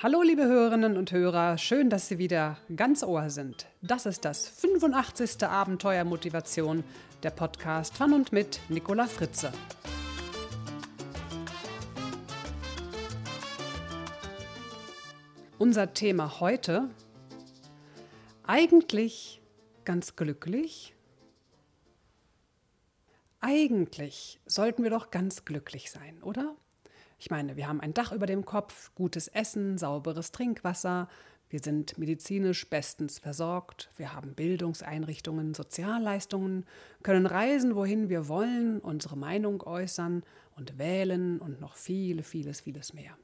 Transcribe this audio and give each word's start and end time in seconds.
Hallo 0.00 0.22
liebe 0.22 0.44
Hörerinnen 0.44 0.96
und 0.96 1.10
Hörer, 1.10 1.58
schön, 1.58 1.90
dass 1.90 2.06
Sie 2.06 2.18
wieder 2.18 2.56
ganz 2.76 3.02
Ohr 3.02 3.30
sind. 3.30 3.66
Das 3.82 4.06
ist 4.06 4.24
das 4.24 4.46
85. 4.46 5.42
Abenteuer 5.42 6.04
Motivation, 6.04 6.84
der 7.24 7.30
Podcast 7.30 7.96
von 7.96 8.12
und 8.12 8.30
mit 8.30 8.60
Nicola 8.68 9.08
Fritze. 9.08 9.50
Unser 15.58 15.92
Thema 15.94 16.38
heute, 16.38 16.90
eigentlich 18.44 19.42
ganz 19.84 20.14
glücklich? 20.14 20.94
Eigentlich 23.40 24.38
sollten 24.46 24.84
wir 24.84 24.90
doch 24.90 25.10
ganz 25.10 25.44
glücklich 25.44 25.90
sein, 25.90 26.22
oder? 26.22 26.54
Ich 27.18 27.30
meine, 27.30 27.56
wir 27.56 27.66
haben 27.66 27.80
ein 27.80 27.94
Dach 27.94 28.12
über 28.12 28.26
dem 28.26 28.44
Kopf, 28.44 28.92
gutes 28.94 29.28
Essen, 29.28 29.76
sauberes 29.76 30.30
Trinkwasser, 30.30 31.08
wir 31.50 31.60
sind 31.60 31.96
medizinisch 31.96 32.68
bestens 32.68 33.18
versorgt, 33.18 33.90
wir 33.96 34.12
haben 34.12 34.34
Bildungseinrichtungen, 34.34 35.54
Sozialleistungen, 35.54 36.66
können 37.02 37.24
reisen, 37.24 37.74
wohin 37.74 38.10
wir 38.10 38.28
wollen, 38.28 38.80
unsere 38.80 39.16
Meinung 39.16 39.62
äußern 39.62 40.24
und 40.56 40.76
wählen 40.76 41.38
und 41.38 41.58
noch 41.58 41.74
viele, 41.74 42.22
vieles, 42.22 42.60
vieles 42.60 42.92
mehr. 42.92 43.16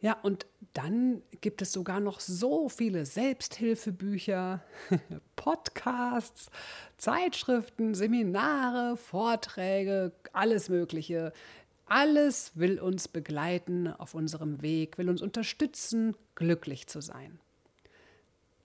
Ja, 0.00 0.12
und 0.22 0.46
dann 0.74 1.22
gibt 1.40 1.60
es 1.60 1.72
sogar 1.72 1.98
noch 1.98 2.20
so 2.20 2.68
viele 2.68 3.04
Selbsthilfebücher, 3.04 4.62
Podcasts, 5.34 6.50
Zeitschriften, 6.98 7.94
Seminare, 7.94 8.96
Vorträge, 8.96 10.12
alles 10.32 10.68
Mögliche, 10.68 11.32
alles 11.90 12.52
will 12.54 12.78
uns 12.78 13.08
begleiten 13.08 13.88
auf 13.88 14.14
unserem 14.14 14.62
Weg, 14.62 14.98
will 14.98 15.08
uns 15.08 15.22
unterstützen, 15.22 16.14
glücklich 16.34 16.86
zu 16.86 17.00
sein. 17.00 17.38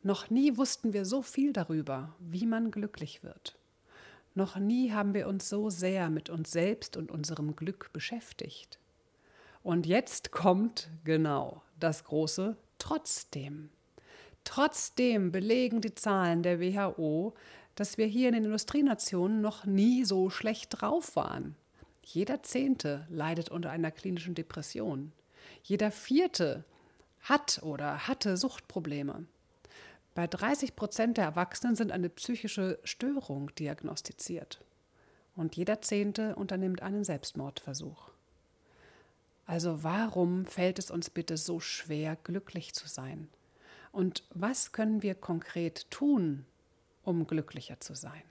Noch 0.02 0.30
nie 0.30 0.58
wussten 0.58 0.94
wir 0.94 1.06
so 1.06 1.22
viel 1.22 1.54
darüber, 1.54 2.14
wie 2.20 2.46
man 2.46 2.72
glücklich 2.72 3.24
wird. 3.24 3.58
Noch 4.36 4.58
nie 4.58 4.92
haben 4.92 5.14
wir 5.14 5.28
uns 5.28 5.48
so 5.48 5.70
sehr 5.70 6.10
mit 6.10 6.30
uns 6.30 6.52
selbst 6.52 6.98
und 6.98 7.12
unserem 7.12 7.56
Glück 7.56 7.92
beschäftigt. 7.94 8.80
Und 9.64 9.86
jetzt 9.86 10.32
kommt 10.32 10.90
genau 11.06 11.62
das 11.80 12.04
große 12.04 12.58
Trotzdem. 12.80 13.70
Trotzdem 14.44 15.32
belegen 15.32 15.80
die 15.80 15.96
Zahlen 15.96 16.44
der 16.44 16.60
WHO, 16.60 17.34
dass 17.76 17.98
wir 17.98 18.06
hier 18.06 18.28
in 18.28 18.34
den 18.34 18.46
Industrienationen 18.46 19.40
noch 19.40 19.66
nie 19.66 20.04
so 20.04 20.30
schlecht 20.30 20.82
drauf 20.82 21.16
waren. 21.16 21.56
Jeder 22.04 22.44
Zehnte 22.44 23.08
leidet 23.10 23.50
unter 23.50 23.72
einer 23.72 23.92
klinischen 23.92 24.36
Depression. 24.36 25.12
Jeder 25.64 25.92
Vierte 25.92 26.66
hat 27.22 27.62
oder 27.64 28.08
hatte 28.08 28.38
Suchtprobleme. 28.38 29.26
Bei 30.14 30.28
30 30.28 30.76
Prozent 30.76 31.18
der 31.18 31.26
Erwachsenen 31.26 31.76
sind 31.76 31.92
eine 31.92 32.10
psychische 32.10 32.80
Störung 32.84 33.54
diagnostiziert. 33.56 34.62
Und 35.36 35.56
jeder 35.56 35.82
Zehnte 35.82 36.36
unternimmt 36.36 36.84
einen 36.84 37.04
Selbstmordversuch. 37.04 38.12
Also 39.46 39.84
warum 39.84 40.46
fällt 40.46 40.80
es 40.80 40.92
uns 40.92 41.10
bitte 41.10 41.38
so 41.38 41.60
schwer, 41.60 42.16
glücklich 42.24 42.74
zu 42.74 42.88
sein? 42.88 43.30
Und 43.92 44.24
was 44.30 44.72
können 44.72 45.02
wir 45.02 45.16
konkret 45.16 45.90
tun, 45.90 46.46
um 47.04 47.26
glücklicher 47.26 47.80
zu 47.80 47.96
sein? 47.96 48.24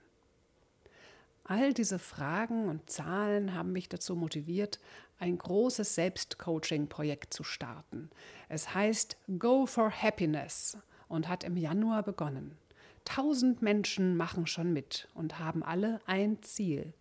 All 1.44 1.72
diese 1.74 1.98
Fragen 1.98 2.68
und 2.68 2.88
Zahlen 2.88 3.54
haben 3.54 3.72
mich 3.72 3.88
dazu 3.88 4.14
motiviert, 4.14 4.78
ein 5.18 5.38
großes 5.38 5.94
Selbstcoaching-Projekt 5.94 7.34
zu 7.34 7.44
starten. 7.44 8.10
Es 8.48 8.74
heißt 8.74 9.16
Go 9.38 9.66
for 9.66 9.90
Happiness 9.90 10.78
und 11.08 11.28
hat 11.28 11.44
im 11.44 11.56
Januar 11.56 12.02
begonnen. 12.02 12.56
Tausend 13.05 13.62
Menschen 13.62 14.17
machen 14.17 14.46
schon 14.46 14.72
mit 14.72 15.08
und 15.14 15.39
haben 15.39 15.62
alle 15.62 16.00
ein 16.06 16.42
Ziel. 16.42 16.92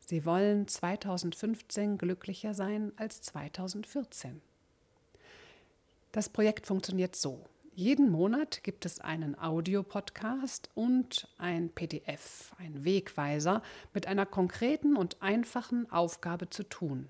Sie 0.00 0.24
wollen 0.24 0.66
2015 0.66 1.98
glücklicher 1.98 2.54
sein 2.54 2.92
als 2.96 3.20
2014. 3.22 4.40
Das 6.12 6.28
Projekt 6.28 6.66
funktioniert 6.66 7.14
so. 7.14 7.44
Jeden 7.78 8.10
Monat 8.10 8.64
gibt 8.64 8.84
es 8.86 8.98
einen 8.98 9.38
Audiopodcast 9.38 10.68
und 10.74 11.28
ein 11.38 11.68
PDF, 11.68 12.52
ein 12.58 12.84
Wegweiser 12.84 13.62
mit 13.94 14.08
einer 14.08 14.26
konkreten 14.26 14.96
und 14.96 15.22
einfachen 15.22 15.88
Aufgabe 15.92 16.50
zu 16.50 16.64
tun. 16.64 17.06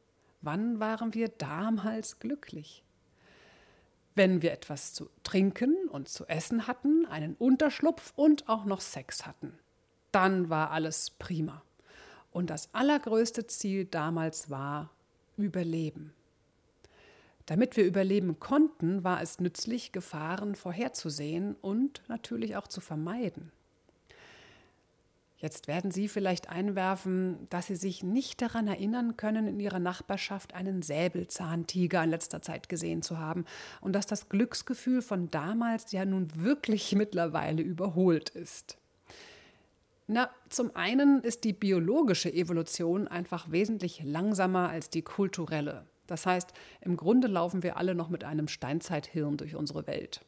Wann 0.41 0.79
waren 0.79 1.13
wir 1.13 1.27
damals 1.27 2.19
glücklich? 2.19 2.84
Wenn 4.15 4.41
wir 4.41 4.51
etwas 4.53 4.93
zu 4.93 5.09
trinken 5.23 5.75
und 5.89 6.09
zu 6.09 6.25
essen 6.25 6.67
hatten, 6.67 7.05
einen 7.05 7.35
Unterschlupf 7.35 8.13
und 8.15 8.49
auch 8.49 8.65
noch 8.65 8.81
Sex 8.81 9.25
hatten. 9.25 9.59
Dann 10.11 10.49
war 10.49 10.71
alles 10.71 11.11
prima. 11.11 11.61
Und 12.31 12.49
das 12.49 12.73
allergrößte 12.73 13.47
Ziel 13.47 13.85
damals 13.85 14.49
war 14.49 14.89
Überleben. 15.37 16.13
Damit 17.45 17.77
wir 17.77 17.85
überleben 17.85 18.39
konnten, 18.39 19.03
war 19.03 19.21
es 19.21 19.39
nützlich, 19.39 19.91
Gefahren 19.91 20.55
vorherzusehen 20.55 21.55
und 21.61 22.01
natürlich 22.07 22.55
auch 22.55 22.67
zu 22.67 22.81
vermeiden. 22.81 23.51
Jetzt 25.45 25.67
werden 25.67 25.91
Sie 25.91 26.07
vielleicht 26.07 26.49
einwerfen, 26.49 27.45
dass 27.51 27.67
Sie 27.67 27.75
sich 27.75 28.01
nicht 28.01 28.41
daran 28.41 28.65
erinnern 28.65 29.15
können, 29.15 29.47
in 29.47 29.59
Ihrer 29.59 29.77
Nachbarschaft 29.77 30.55
einen 30.55 30.81
Säbelzahntiger 30.81 32.03
in 32.03 32.09
letzter 32.09 32.41
Zeit 32.41 32.67
gesehen 32.67 33.03
zu 33.03 33.19
haben 33.19 33.45
und 33.79 33.93
dass 33.93 34.07
das 34.07 34.27
Glücksgefühl 34.27 35.03
von 35.03 35.29
damals 35.29 35.91
ja 35.91 36.03
nun 36.03 36.29
wirklich 36.33 36.95
mittlerweile 36.95 37.61
überholt 37.61 38.29
ist. 38.29 38.79
Na, 40.07 40.31
zum 40.49 40.75
einen 40.75 41.21
ist 41.21 41.43
die 41.43 41.53
biologische 41.53 42.33
Evolution 42.33 43.07
einfach 43.07 43.51
wesentlich 43.51 44.01
langsamer 44.03 44.69
als 44.69 44.89
die 44.89 45.03
kulturelle. 45.03 45.85
Das 46.07 46.25
heißt, 46.25 46.53
im 46.81 46.97
Grunde 46.97 47.27
laufen 47.27 47.61
wir 47.61 47.77
alle 47.77 47.93
noch 47.93 48.09
mit 48.09 48.23
einem 48.23 48.47
Steinzeithirn 48.47 49.37
durch 49.37 49.55
unsere 49.55 49.85
Welt. 49.85 50.25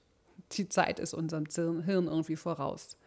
Die 0.51 0.69
Zeit 0.69 0.99
ist 0.99 1.15
unserem 1.15 1.81
Hirn 1.81 2.05
irgendwie 2.05 2.35
voraus. 2.35 2.97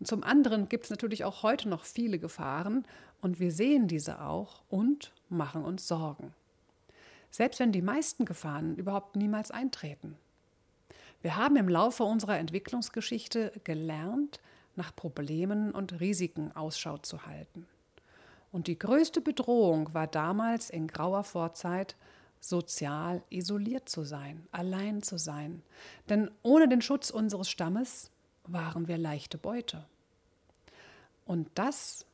Und 0.00 0.06
zum 0.06 0.24
anderen 0.24 0.68
gibt 0.68 0.84
es 0.84 0.90
natürlich 0.90 1.24
auch 1.24 1.42
heute 1.42 1.68
noch 1.68 1.84
viele 1.84 2.18
Gefahren 2.18 2.86
und 3.20 3.38
wir 3.38 3.52
sehen 3.52 3.86
diese 3.86 4.22
auch 4.22 4.62
und 4.70 5.12
machen 5.28 5.62
uns 5.62 5.86
Sorgen. 5.86 6.34
Selbst 7.30 7.60
wenn 7.60 7.70
die 7.70 7.82
meisten 7.82 8.24
Gefahren 8.24 8.76
überhaupt 8.76 9.14
niemals 9.14 9.50
eintreten. 9.50 10.16
Wir 11.22 11.36
haben 11.36 11.56
im 11.56 11.68
Laufe 11.68 12.02
unserer 12.02 12.38
Entwicklungsgeschichte 12.38 13.52
gelernt, 13.62 14.40
nach 14.74 14.96
Problemen 14.96 15.72
und 15.72 16.00
Risiken 16.00 16.50
Ausschau 16.56 16.96
zu 16.96 17.26
halten. 17.26 17.66
Und 18.52 18.66
die 18.66 18.78
größte 18.78 19.20
Bedrohung 19.20 19.92
war 19.92 20.06
damals 20.06 20.70
in 20.70 20.88
grauer 20.88 21.24
Vorzeit, 21.24 21.94
sozial 22.40 23.22
isoliert 23.28 23.88
zu 23.90 24.02
sein, 24.02 24.46
allein 24.50 25.02
zu 25.02 25.18
sein. 25.18 25.62
Denn 26.08 26.30
ohne 26.42 26.68
den 26.68 26.80
Schutz 26.80 27.10
unseres 27.10 27.50
Stammes 27.50 28.10
waren 28.44 28.88
wir 28.88 28.96
leichte 28.96 29.36
Beute. 29.36 29.84
Und 31.30 31.48
das 31.54 32.06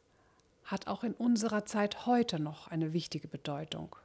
hat 0.65 0.89
auch 0.89 1.03
in 1.03 1.15
unserer 1.15 1.65
Zeit 1.65 2.05
heute 2.05 2.39
noch 2.39 2.69
eine 2.69 2.93
wichtige 2.93 3.29
Bedeutung. 3.29 3.97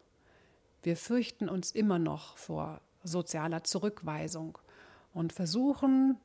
Wir 0.83 0.95
fürchten 0.95 1.49
uns 1.49 1.71
immer 1.71 1.99
noch 1.99 2.37
vor 2.37 2.79
sozialer 3.03 3.65
Zurückweisung 3.65 4.57
und 5.13 5.33
versuchen 5.33 6.15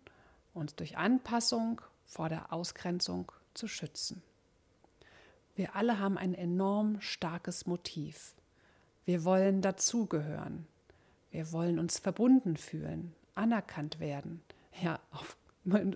uns 0.54 0.76
durch 0.76 0.96
Anpassung 0.96 1.80
vor 2.04 2.28
der 2.28 2.52
Ausgrenzung 2.52 3.32
zu 3.54 3.66
schützen. 3.66 4.22
Wir 5.56 5.74
alle 5.74 5.98
haben 5.98 6.16
ein 6.16 6.34
enorm 6.34 7.00
starkes 7.00 7.66
Motiv. 7.66 8.36
Wir 9.04 9.24
wollen 9.24 9.62
dazugehören. 9.62 10.64
Wir 11.32 11.50
wollen 11.50 11.80
uns 11.80 11.98
verbunden 11.98 12.56
fühlen, 12.56 13.16
anerkannt 13.34 13.98
werden. 13.98 14.42
Ja, 14.80 15.00
auf, 15.10 15.36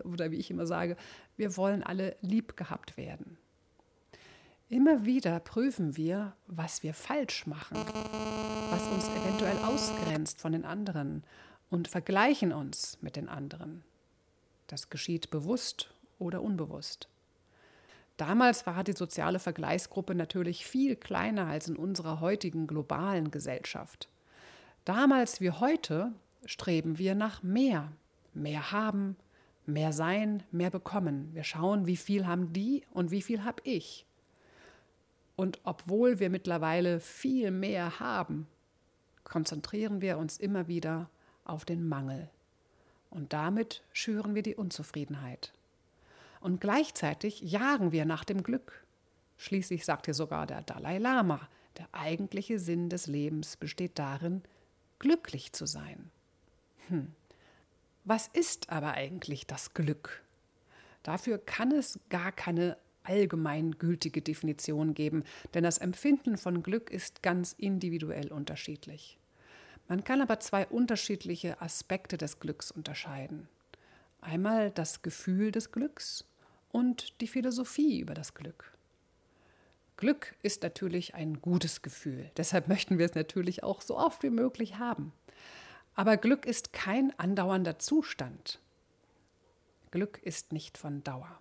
oder 0.05 0.31
wie 0.31 0.37
ich 0.37 0.51
immer 0.51 0.67
sage, 0.67 0.97
wir 1.37 1.57
wollen 1.57 1.83
alle 1.83 2.17
lieb 2.21 2.57
gehabt 2.57 2.97
werden. 2.97 3.39
Immer 4.69 5.05
wieder 5.05 5.41
prüfen 5.41 5.97
wir, 5.97 6.35
was 6.47 6.85
wir 6.85 6.95
falsch 6.95 7.47
machen, 7.47 7.77
was 8.71 8.87
uns 8.87 9.09
eventuell 9.09 9.57
ausgrenzt 9.65 10.41
von 10.41 10.53
den 10.53 10.65
anderen 10.65 11.25
und 11.71 11.89
vergleichen 11.89 12.53
uns 12.53 12.99
mit 13.01 13.17
den 13.17 13.29
anderen. 13.29 13.83
Das 14.69 14.89
geschieht 14.89 15.31
bewusst 15.31 15.93
oder 16.21 16.43
unbewusst. 16.43 17.09
Damals 18.17 18.67
war 18.67 18.85
die 18.85 18.93
soziale 18.93 19.39
Vergleichsgruppe 19.39 20.15
natürlich 20.15 20.67
viel 20.67 20.95
kleiner 20.95 21.47
als 21.47 21.69
in 21.69 21.77
unserer 21.77 22.21
heutigen 22.21 22.67
globalen 22.67 23.31
Gesellschaft. 23.31 24.09
Damals 24.85 25.41
wie 25.41 25.51
heute 25.51 26.13
streben 26.45 26.99
wir 26.99 27.15
nach 27.15 27.43
mehr. 27.43 27.91
Mehr 28.35 28.71
haben, 28.71 29.17
mehr 29.67 29.93
sein, 29.93 30.43
mehr 30.51 30.71
bekommen. 30.71 31.31
Wir 31.33 31.45
schauen, 31.45 31.87
wie 31.87 31.97
viel 31.97 32.27
haben 32.27 32.53
die 32.53 32.83
und 32.93 33.11
wie 33.11 33.23
viel 33.23 33.45
habe 33.45 33.63
ich. 33.65 34.07
Und 35.37 35.61
obwohl 35.65 36.21
wir 36.21 36.29
mittlerweile 36.29 37.01
viel 37.01 37.51
mehr 37.51 37.99
haben, 38.01 38.47
konzentrieren 39.25 40.01
wir 40.01 40.19
uns 40.19 40.37
immer 40.37 40.69
wieder 40.69 41.09
auf 41.45 41.65
den 41.65 41.89
Mangel. 41.89 42.29
Und 43.11 43.33
damit 43.33 43.83
schüren 43.93 44.35
wir 44.35 44.43
die 44.43 44.55
Unzufriedenheit. 44.55 45.53
Und 46.41 46.61
gleichzeitig 46.61 47.41
jagen 47.41 47.93
wir 47.93 48.05
nach 48.05 48.25
dem 48.25 48.43
Glück. 48.43 48.85
Schließlich 49.37 49.85
sagt 49.85 50.07
hier 50.07 50.15
sogar 50.15 50.47
der 50.47 50.63
Dalai 50.63 50.99
Lama, 50.99 51.49
der 51.79 51.89
eigentliche 51.93 52.59
Sinn 52.59 52.89
des 52.89 53.07
Lebens 53.07 53.57
besteht 53.57 53.99
darin, 53.99 54.43
glücklich 54.99 55.53
zu 55.53 55.67
sein. 55.67 56.11
Hm. 56.89 57.15
Was 58.11 58.27
ist 58.27 58.71
aber 58.71 58.95
eigentlich 58.95 59.47
das 59.47 59.73
Glück? 59.73 60.25
Dafür 61.05 61.39
kann 61.39 61.71
es 61.71 62.01
gar 62.09 62.33
keine 62.33 62.77
allgemeingültige 63.05 64.21
Definition 64.21 64.95
geben, 64.95 65.23
denn 65.55 65.63
das 65.63 65.79
Empfinden 65.79 66.37
von 66.37 66.65
Glück 66.65 66.91
ist 66.91 67.23
ganz 67.23 67.53
individuell 67.53 68.33
unterschiedlich. 68.33 69.17
Man 69.87 70.03
kann 70.03 70.23
aber 70.23 70.41
zwei 70.41 70.67
unterschiedliche 70.67 71.63
Aspekte 71.63 72.19
des 72.19 72.41
Glücks 72.41 72.73
unterscheiden. 72.73 73.47
Einmal 74.21 74.73
das 74.73 75.03
Gefühl 75.03 75.53
des 75.53 75.71
Glücks 75.71 76.25
und 76.73 77.21
die 77.21 77.29
Philosophie 77.29 78.01
über 78.01 78.15
das 78.15 78.35
Glück. 78.35 78.73
Glück 79.97 80.35
ist 80.43 80.65
natürlich 80.65 81.15
ein 81.15 81.41
gutes 81.41 81.81
Gefühl, 81.81 82.29
deshalb 82.37 82.67
möchten 82.67 82.99
wir 82.99 83.07
es 83.07 83.15
natürlich 83.15 83.63
auch 83.63 83.81
so 83.81 83.97
oft 83.97 84.25
wie 84.25 84.31
möglich 84.31 84.81
haben. 84.81 85.13
Aber 86.01 86.17
Glück 86.17 86.47
ist 86.47 86.73
kein 86.73 87.13
andauernder 87.19 87.79
Zustand. 87.79 88.59
Glück 89.91 90.19
ist 90.23 90.51
nicht 90.51 90.79
von 90.79 91.05
Dauer. 91.05 91.39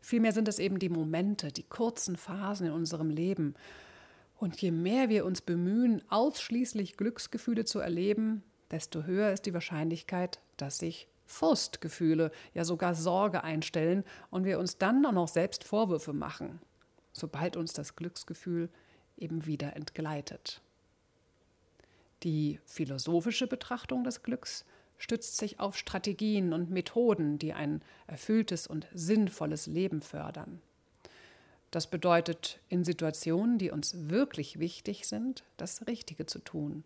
Vielmehr 0.00 0.30
sind 0.30 0.46
es 0.46 0.60
eben 0.60 0.78
die 0.78 0.88
Momente, 0.88 1.50
die 1.50 1.64
kurzen 1.64 2.16
Phasen 2.16 2.68
in 2.68 2.72
unserem 2.72 3.10
Leben. 3.10 3.56
Und 4.36 4.62
je 4.62 4.70
mehr 4.70 5.08
wir 5.08 5.24
uns 5.24 5.40
bemühen, 5.40 6.00
ausschließlich 6.10 6.96
Glücksgefühle 6.96 7.64
zu 7.64 7.80
erleben, 7.80 8.44
desto 8.70 9.02
höher 9.02 9.32
ist 9.32 9.46
die 9.46 9.54
Wahrscheinlichkeit, 9.54 10.38
dass 10.58 10.78
sich 10.78 11.08
Frustgefühle, 11.26 12.30
ja 12.54 12.64
sogar 12.64 12.94
Sorge 12.94 13.42
einstellen 13.42 14.04
und 14.30 14.44
wir 14.44 14.60
uns 14.60 14.78
dann 14.78 15.04
auch 15.06 15.10
noch 15.10 15.26
selbst 15.26 15.64
Vorwürfe 15.64 16.12
machen, 16.12 16.60
sobald 17.12 17.56
uns 17.56 17.72
das 17.72 17.96
Glücksgefühl 17.96 18.68
eben 19.16 19.44
wieder 19.44 19.74
entgleitet. 19.74 20.62
Die 22.22 22.58
philosophische 22.64 23.46
Betrachtung 23.46 24.04
des 24.04 24.22
Glücks 24.22 24.64
stützt 24.98 25.36
sich 25.36 25.60
auf 25.60 25.76
Strategien 25.76 26.52
und 26.52 26.70
Methoden, 26.70 27.38
die 27.38 27.52
ein 27.52 27.82
erfülltes 28.06 28.66
und 28.66 28.86
sinnvolles 28.92 29.66
Leben 29.66 30.02
fördern. 30.02 30.60
Das 31.70 31.86
bedeutet, 31.86 32.60
in 32.68 32.82
Situationen, 32.82 33.58
die 33.58 33.70
uns 33.70 34.08
wirklich 34.08 34.58
wichtig 34.58 35.06
sind, 35.06 35.44
das 35.58 35.86
Richtige 35.86 36.26
zu 36.26 36.38
tun, 36.38 36.82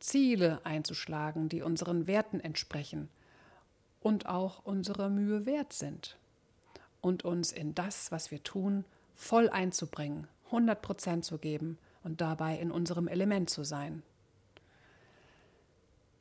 Ziele 0.00 0.60
einzuschlagen, 0.64 1.48
die 1.48 1.62
unseren 1.62 2.06
Werten 2.06 2.40
entsprechen 2.40 3.08
und 4.00 4.26
auch 4.26 4.64
unsere 4.64 5.08
Mühe 5.10 5.46
wert 5.46 5.72
sind. 5.72 6.18
Und 7.00 7.24
uns 7.24 7.52
in 7.52 7.74
das, 7.74 8.10
was 8.10 8.30
wir 8.30 8.42
tun, 8.42 8.84
voll 9.14 9.48
einzubringen, 9.48 10.26
100 10.46 10.82
Prozent 10.82 11.24
zu 11.24 11.38
geben 11.38 11.78
und 12.02 12.20
dabei 12.20 12.58
in 12.58 12.70
unserem 12.70 13.08
Element 13.08 13.48
zu 13.48 13.64
sein. 13.64 14.02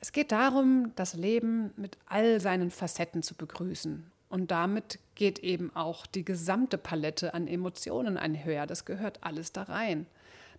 Es 0.05 0.11
geht 0.11 0.31
darum, 0.31 0.91
das 0.95 1.15
Leben 1.15 1.73
mit 1.77 1.97
all 2.05 2.39
seinen 2.39 2.69
Facetten 2.69 3.23
zu 3.23 3.33
begrüßen. 3.33 4.05
Und 4.29 4.51
damit 4.51 4.99
geht 5.15 5.39
eben 5.39 5.75
auch 5.75 6.05
die 6.05 6.23
gesamte 6.23 6.77
Palette 6.77 7.33
an 7.33 7.47
Emotionen 7.47 8.15
einher. 8.15 8.67
Das 8.67 8.85
gehört 8.85 9.17
alles 9.23 9.51
da 9.51 9.63
rein. 9.63 10.05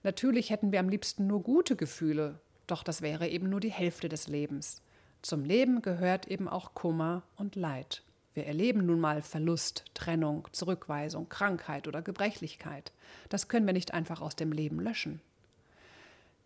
Natürlich 0.02 0.50
hätten 0.50 0.72
wir 0.72 0.80
am 0.80 0.88
liebsten 0.88 1.28
nur 1.28 1.44
gute 1.44 1.76
Gefühle, 1.76 2.40
doch 2.66 2.82
das 2.82 3.02
wäre 3.02 3.28
eben 3.28 3.48
nur 3.48 3.60
die 3.60 3.70
Hälfte 3.70 4.08
des 4.08 4.26
Lebens. 4.26 4.82
Zum 5.22 5.44
Leben 5.44 5.80
gehört 5.80 6.26
eben 6.26 6.48
auch 6.48 6.74
Kummer 6.74 7.22
und 7.36 7.54
Leid. 7.54 8.02
Wir 8.34 8.46
erleben 8.46 8.84
nun 8.84 8.98
mal 8.98 9.22
Verlust, 9.22 9.84
Trennung, 9.94 10.48
Zurückweisung, 10.50 11.28
Krankheit 11.28 11.86
oder 11.86 12.02
Gebrechlichkeit. 12.02 12.90
Das 13.28 13.46
können 13.46 13.66
wir 13.66 13.74
nicht 13.74 13.94
einfach 13.94 14.20
aus 14.20 14.34
dem 14.34 14.50
Leben 14.50 14.80
löschen. 14.80 15.20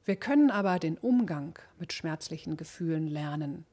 Wir 0.05 0.17
können 0.17 0.51
aber 0.51 0.79
den 0.79 0.97
Umgang 0.99 1.59
mit 1.79 1.93
schmerzlichen 1.93 2.57
Gefühlen 2.57 3.07
lernen, 3.07 3.67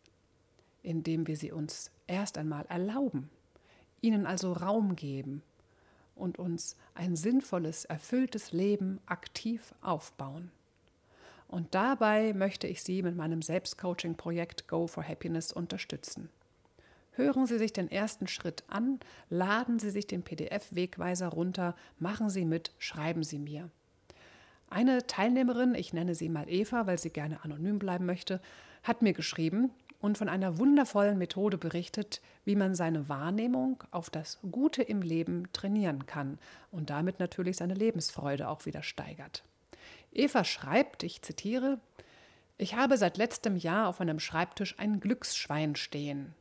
indem 0.83 1.27
wir 1.27 1.37
sie 1.37 1.51
uns 1.51 1.91
erst 2.05 2.37
einmal 2.37 2.65
erlauben, 2.67 3.29
ihnen 4.01 4.25
also 4.25 4.53
Raum 4.53 4.95
geben 4.95 5.41
und 6.15 6.37
uns 6.39 6.75
ein 6.95 7.15
sinnvolles, 7.15 7.85
erfülltes 7.85 8.51
Leben 8.51 8.99
aktiv 9.05 9.73
aufbauen. 9.81 10.51
Und 11.47 11.73
dabei 11.75 12.33
möchte 12.33 12.67
ich 12.67 12.83
Sie 12.83 13.01
mit 13.01 13.15
meinem 13.15 13.41
Selbstcoaching-Projekt 13.41 14.67
Go 14.67 14.87
for 14.87 15.03
Happiness 15.07 15.53
unterstützen. 15.53 16.29
Hören 17.11 17.47
Sie 17.47 17.57
sich 17.57 17.71
den 17.71 17.89
ersten 17.89 18.27
Schritt 18.27 18.63
an, 18.67 18.99
laden 19.29 19.79
Sie 19.79 19.89
sich 19.89 20.07
den 20.07 20.23
PDF-Wegweiser 20.23 21.29
runter, 21.29 21.75
machen 21.99 22.29
Sie 22.29 22.45
mit, 22.45 22.71
schreiben 22.79 23.23
Sie 23.23 23.39
mir. 23.39 23.69
Eine 24.69 25.07
Teilnehmerin, 25.07 25.75
ich 25.75 25.93
nenne 25.93 26.13
sie 26.13 26.29
mal 26.29 26.49
Eva, 26.49 26.87
weil 26.87 26.97
sie 26.97 27.09
gerne 27.09 27.43
anonym 27.43 27.79
bleiben 27.79 28.05
möchte, 28.05 28.41
hat 28.83 29.01
mir 29.01 29.13
geschrieben 29.13 29.71
und 29.99 30.17
von 30.17 30.29
einer 30.29 30.57
wundervollen 30.57 31.17
Methode 31.17 31.57
berichtet, 31.57 32.21
wie 32.45 32.55
man 32.55 32.75
seine 32.75 33.09
Wahrnehmung 33.09 33.83
auf 33.91 34.09
das 34.09 34.39
Gute 34.51 34.83
im 34.83 35.01
Leben 35.01 35.51
trainieren 35.53 36.05
kann 36.05 36.37
und 36.71 36.89
damit 36.89 37.19
natürlich 37.19 37.57
seine 37.57 37.73
Lebensfreude 37.73 38.47
auch 38.47 38.65
wieder 38.65 38.83
steigert. 38.83 39.43
Eva 40.11 40.43
schreibt, 40.43 41.03
ich 41.03 41.21
zitiere, 41.21 41.79
ich 42.57 42.75
habe 42.75 42.97
seit 42.97 43.17
letztem 43.17 43.55
Jahr 43.55 43.87
auf 43.87 43.99
meinem 43.99 44.19
Schreibtisch 44.19 44.75
ein 44.79 44.99
Glücksschwein 44.99 45.75
stehen. 45.75 46.33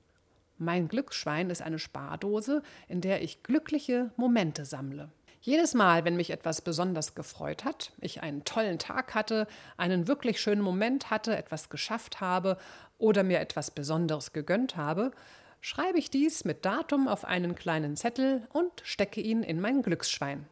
Mein 0.58 0.88
Glücksschwein 0.88 1.50
ist 1.50 1.60
eine 1.60 1.78
Spardose, 1.78 2.62
in 2.88 3.02
der 3.02 3.22
ich 3.22 3.42
glückliche 3.42 4.10
Momente 4.16 4.64
sammle. 4.64 5.10
Jedes 5.46 5.74
Mal, 5.74 6.04
wenn 6.04 6.16
mich 6.16 6.30
etwas 6.30 6.60
besonders 6.60 7.14
gefreut 7.14 7.64
hat, 7.64 7.92
ich 8.00 8.20
einen 8.20 8.42
tollen 8.42 8.80
Tag 8.80 9.14
hatte, 9.14 9.46
einen 9.76 10.08
wirklich 10.08 10.40
schönen 10.40 10.60
Moment 10.60 11.08
hatte, 11.10 11.36
etwas 11.36 11.68
geschafft 11.68 12.20
habe 12.20 12.58
oder 12.98 13.22
mir 13.22 13.38
etwas 13.38 13.70
Besonderes 13.70 14.32
gegönnt 14.32 14.76
habe, 14.76 15.12
schreibe 15.60 16.00
ich 16.00 16.10
dies 16.10 16.44
mit 16.44 16.64
Datum 16.64 17.06
auf 17.06 17.24
einen 17.24 17.54
kleinen 17.54 17.94
Zettel 17.94 18.48
und 18.52 18.72
stecke 18.82 19.20
ihn 19.20 19.44
in 19.44 19.60
mein 19.60 19.82
Glücksschwein. 19.82 20.46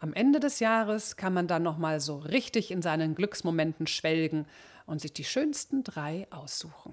Am 0.00 0.14
Ende 0.14 0.40
des 0.40 0.58
Jahres 0.58 1.16
kann 1.16 1.32
man 1.32 1.46
dann 1.46 1.62
nochmal 1.62 2.00
so 2.00 2.16
richtig 2.16 2.72
in 2.72 2.82
seinen 2.82 3.14
Glücksmomenten 3.14 3.86
schwelgen 3.86 4.46
und 4.86 5.00
sich 5.00 5.12
die 5.12 5.22
schönsten 5.22 5.84
drei 5.84 6.26
aussuchen. 6.30 6.92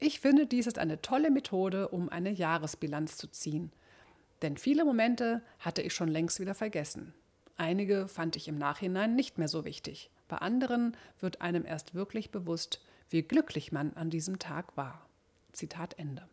Ich 0.00 0.18
finde, 0.18 0.46
dies 0.46 0.66
ist 0.66 0.80
eine 0.80 1.00
tolle 1.02 1.30
Methode, 1.30 1.86
um 1.86 2.08
eine 2.08 2.30
Jahresbilanz 2.30 3.16
zu 3.16 3.28
ziehen. 3.30 3.70
Denn 4.42 4.56
viele 4.56 4.84
Momente 4.84 5.42
hatte 5.58 5.82
ich 5.82 5.92
schon 5.92 6.08
längst 6.08 6.40
wieder 6.40 6.54
vergessen. 6.54 7.14
Einige 7.56 8.08
fand 8.08 8.36
ich 8.36 8.48
im 8.48 8.56
Nachhinein 8.56 9.14
nicht 9.14 9.36
mehr 9.36 9.48
so 9.48 9.64
wichtig. 9.64 10.10
Bei 10.28 10.38
anderen 10.38 10.96
wird 11.18 11.42
einem 11.42 11.66
erst 11.66 11.94
wirklich 11.94 12.30
bewusst, 12.30 12.80
wie 13.10 13.22
glücklich 13.22 13.72
man 13.72 13.92
an 13.94 14.08
diesem 14.08 14.38
Tag 14.38 14.76
war. 14.76 15.06
Zitat 15.52 15.98
Ende. 15.98 16.26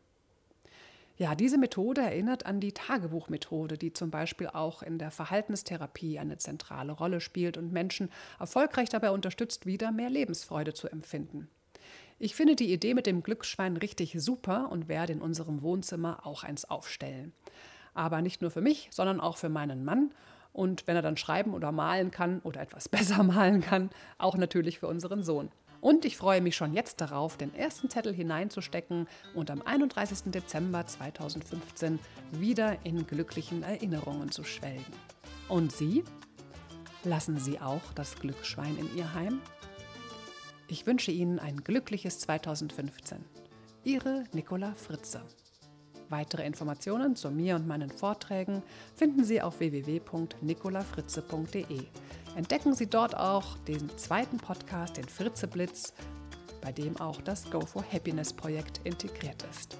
Ja, 1.17 1.33
diese 1.33 1.57
Methode 1.57 2.01
erinnert 2.01 2.45
an 2.45 2.59
die 2.59 2.73
Tagebuchmethode, 2.73 3.79
die 3.79 3.91
zum 3.91 4.11
Beispiel 4.11 4.47
auch 4.47 4.83
in 4.83 4.99
der 4.99 5.09
Verhaltenstherapie 5.09 6.19
eine 6.19 6.37
zentrale 6.37 6.91
Rolle 6.91 7.21
spielt 7.21 7.57
und 7.57 7.73
Menschen 7.73 8.11
erfolgreich 8.39 8.89
dabei 8.89 9.09
unterstützt, 9.09 9.65
wieder 9.65 9.91
mehr 9.91 10.11
Lebensfreude 10.11 10.75
zu 10.75 10.87
empfinden. 10.87 11.49
Ich 12.19 12.35
finde 12.35 12.55
die 12.55 12.71
Idee 12.71 12.93
mit 12.93 13.07
dem 13.07 13.23
Glücksschwein 13.23 13.77
richtig 13.77 14.15
super 14.19 14.71
und 14.71 14.87
werde 14.87 15.13
in 15.13 15.21
unserem 15.21 15.63
Wohnzimmer 15.63 16.25
auch 16.25 16.43
eins 16.43 16.65
aufstellen. 16.65 17.33
Aber 17.97 18.21
nicht 18.21 18.43
nur 18.43 18.51
für 18.51 18.61
mich, 18.61 18.89
sondern 18.91 19.19
auch 19.19 19.37
für 19.37 19.49
meinen 19.49 19.83
Mann. 19.83 20.11
Und 20.53 20.85
wenn 20.85 20.95
er 20.95 21.01
dann 21.01 21.17
schreiben 21.17 21.55
oder 21.55 21.71
malen 21.71 22.11
kann 22.11 22.41
oder 22.43 22.61
etwas 22.61 22.87
besser 22.89 23.23
malen 23.23 23.61
kann, 23.61 23.89
auch 24.19 24.37
natürlich 24.37 24.79
für 24.79 24.87
unseren 24.87 25.23
Sohn. 25.23 25.49
Und 25.81 26.05
ich 26.05 26.15
freue 26.15 26.41
mich 26.41 26.55
schon 26.55 26.73
jetzt 26.73 27.01
darauf, 27.01 27.37
den 27.37 27.53
ersten 27.55 27.89
Zettel 27.89 28.13
hineinzustecken 28.13 29.07
und 29.33 29.49
am 29.49 29.61
31. 29.63 30.31
Dezember 30.31 30.85
2015 30.85 31.99
wieder 32.31 32.85
in 32.85 33.07
glücklichen 33.07 33.63
Erinnerungen 33.63 34.31
zu 34.31 34.43
schwelgen. 34.43 34.85
Und 35.49 35.71
Sie? 35.71 36.03
Lassen 37.03 37.37
Sie 37.39 37.59
auch 37.59 37.93
das 37.95 38.15
Glücksschwein 38.19 38.77
in 38.77 38.95
Ihr 38.95 39.13
Heim? 39.13 39.41
Ich 40.67 40.85
wünsche 40.85 41.11
Ihnen 41.11 41.39
ein 41.39 41.63
glückliches 41.63 42.19
2015. 42.19 43.23
Ihre 43.83 44.23
Nicola 44.33 44.73
Fritze. 44.75 45.21
Weitere 46.09 46.45
Informationen 46.45 47.15
zu 47.15 47.31
mir 47.31 47.55
und 47.55 47.65
meinen 47.67 47.89
Vorträgen 47.89 48.61
finden 48.95 49.23
Sie 49.23 49.41
auf 49.41 49.59
www.nicolafritze.de. 49.59 51.79
Entdecken 52.35 52.75
Sie 52.75 52.87
dort 52.87 53.17
auch 53.17 53.57
den 53.59 53.89
zweiten 53.97 54.37
Podcast, 54.37 54.97
den 54.97 55.07
Fritze 55.09 55.47
Blitz, 55.47 55.93
bei 56.61 56.71
dem 56.71 56.95
auch 56.97 57.19
das 57.21 57.49
Go 57.49 57.61
for 57.61 57.83
Happiness 57.91 58.31
Projekt 58.31 58.81
integriert 58.83 59.43
ist. 59.49 59.79